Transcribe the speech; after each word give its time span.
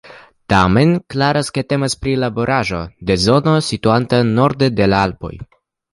Tamen 0.53 0.93
klaras 1.15 1.51
ke 1.57 1.63
temas 1.73 1.97
pri 2.05 2.15
laboraĵo 2.23 2.79
de 3.11 3.19
zono 3.27 3.53
situanta 3.69 4.23
norde 4.31 4.75
de 4.81 4.89
la 4.95 5.07
Alpoj. 5.11 5.35